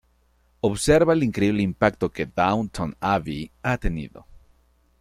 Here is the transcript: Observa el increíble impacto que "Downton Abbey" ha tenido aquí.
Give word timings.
Observa 0.63 1.13
el 1.13 1.21
increíble 1.21 1.61
impacto 1.61 2.11
que 2.11 2.25
"Downton 2.25 2.97
Abbey" 2.99 3.51
ha 3.61 3.77
tenido 3.77 4.21
aquí. 4.21 4.29